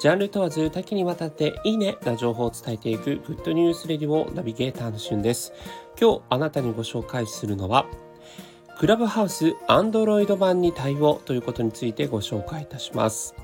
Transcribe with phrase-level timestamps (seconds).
[0.00, 5.52] ジャンル問わず多岐にわたっていいねな情報を伝えていくグッドニュースレディオナビゲーターのしゅんです。
[6.00, 7.84] 今日あなたにご紹介するのは
[8.78, 13.34] クラブハウス Android 版に対応ということについてご紹介いたします。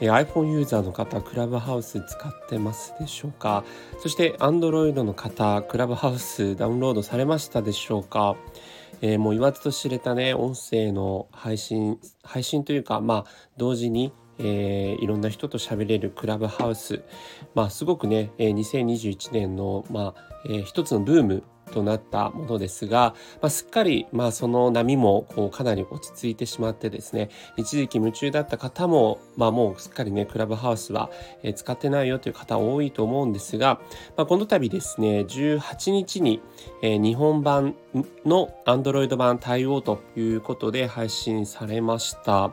[0.00, 3.62] iPhone ユーザーの方、クラブハウス使ってますでしょうか？
[3.98, 8.36] そして Android の方、クラブハウスダウンロードされましたでしょうか？
[9.02, 17.02] えー、もう言わずと知れたね、音声の配信、配信というか、まあ、同時に、えー、いろんな人と喋れるクラブハウス。
[17.54, 31.10] まあ、すごくね、えー、2021年の、まあ、えー、一つのブームとなったものですが、まあ、すっかり、まあ、その波もこうかなり落ち着いてしまってですね一時期夢中だった方も、まあ、もうすっかりねクラブハウスは、
[31.42, 33.80] え使ってないよという方多いと思うんですが、
[34.16, 36.42] まあ、この度ですね18日に、
[36.82, 37.76] え、日本版
[38.24, 42.52] の Android 版対応ということで配信されました。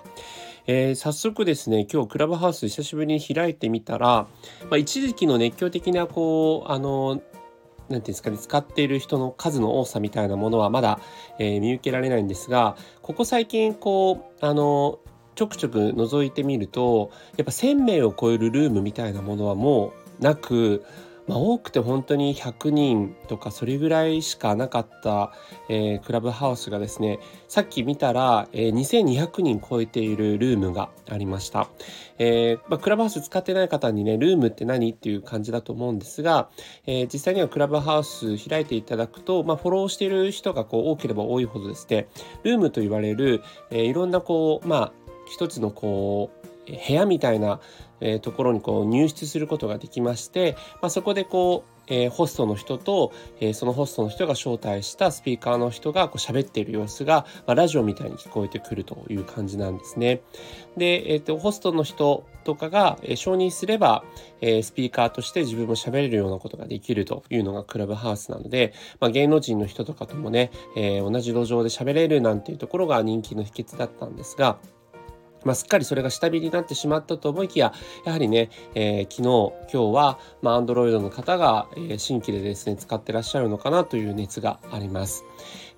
[0.67, 4.27] えー、早速ですね今日クラブハウス久しぶりに開いてみたら、
[4.69, 7.21] まあ、一時期の熱狂的なこうあの
[7.89, 10.99] 何ていうんですかね、使っている人の数の多さみたいなものはまだ、
[11.39, 14.99] えー、見受けられないんですが、ここ最近、こう、あの、
[15.35, 20.83] ちょくちょく覗いてみると、やっぱ1000名を超えるルームみたいなものはもうなく、
[21.27, 25.33] まあ、多くて本当に100人とかそれぐらいしかなかった、
[25.69, 31.69] えー、クラブハウスがですねさっき見たら、えー、2200人超えているルームがありました、
[32.17, 36.49] えー、まあ、クラブハウス使ってない方にねルームって何っていう感じだと思うんですが、
[36.85, 42.07] え実際にはクラブハウス開いていただくと、まあ、フォローしている人がこう多ければ多いほどですね
[42.43, 44.93] ルームと言われる、えいろんなこうまあ
[45.27, 47.59] 一つのこう部屋みたいな、
[48.01, 60.21] えー、ところにこう入室することができまして、まあ、そこでこうえー、ホストの人と、えー、そのホストの人が招待したスピーカーの人がこう喋っている様子が、まあ、ラジオみたいに聞こえてくるという感じなんですね。
[60.75, 64.03] で、えーと、ホストの人とかが、え、承認すれば、
[64.41, 74.59] え、スピーカーとして自分も喋れるようなことができるというのがクラブハウスなので、まあ、芸能人の人とかともね、え、同じ路上で喋れるなんていうところが人気の秘訣だったんですが、
[75.47, 77.73] まあ、すっかりそれが下火になってしまったと思いきや、
[78.05, 85.23] やはりね、えー、昨日、今日は、まあ、Android の方が、えー、新規でですね、使ってらっしゃるのかなという熱があります。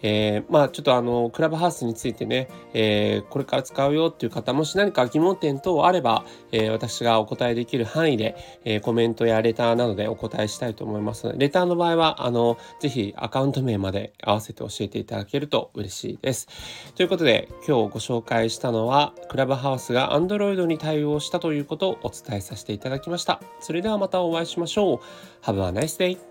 [0.02, 16.48] えー、まあちょっとあのクラブハウスについてね、えー、これから使うよっていう方もし何か疑問点等あれば、えー、私がお答えできる範囲で、え、コメントやレターなどでお答えしたいと思いますのでレターの場合はあのぜひアカウント名まで合わせて教えていただけると嬉しいです。
[16.96, 23.42] ということで今日ご紹介したのはクラブハウスが Android に対応したということをお伝えさせていただきました。
[23.60, 25.00] それではまたお会いしましょう。
[25.46, 26.29] Have a nice day!